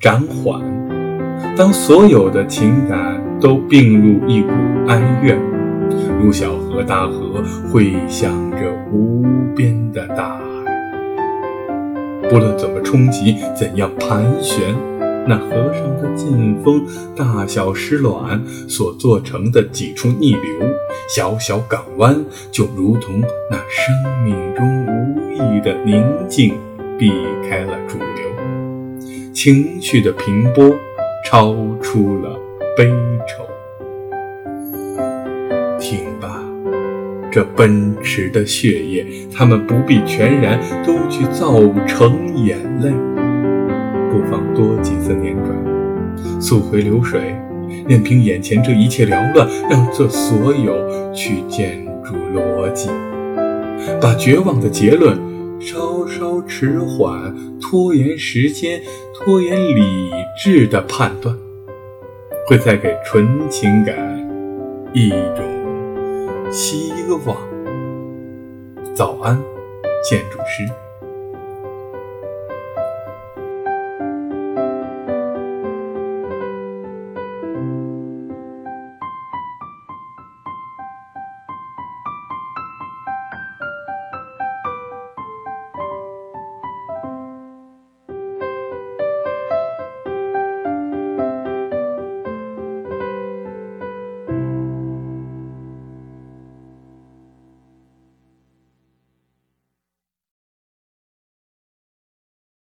[0.00, 0.60] 暂缓。
[1.56, 4.50] 当所有的情感都并入一股
[4.86, 5.36] 哀怨，
[6.20, 8.58] 如小河大河汇向着
[8.92, 9.24] 无
[9.56, 10.44] 边的大海。
[12.30, 14.72] 不论怎么冲击，怎样盘旋，
[15.26, 16.84] 那河上的劲风、
[17.16, 20.42] 大小石卵所做成的几处逆流、
[21.08, 22.14] 小小港湾，
[22.52, 26.54] 就如同那生命中无意的宁静，
[26.98, 27.10] 避
[27.48, 27.98] 开了主，
[29.40, 30.74] 情绪的平波。
[31.24, 32.36] 超出了
[32.76, 32.88] 悲
[33.28, 33.44] 愁，
[35.78, 36.42] 听吧，
[37.30, 42.90] 这奔驰的血液，他们不必全然都去造成眼泪，
[44.10, 47.36] 不妨多几次念转，溯回流水，
[47.86, 52.88] 任凭眼前这一切缭乱，让这所有去建筑逻辑，
[54.00, 55.18] 把绝望的结论
[55.60, 58.80] 稍稍迟缓，拖延时间。
[59.14, 61.36] 拖延理智的判断，
[62.46, 63.96] 会再给纯情感
[64.94, 66.92] 一种希
[67.26, 67.36] 望。
[68.94, 69.36] 早安，
[70.08, 70.87] 建筑师。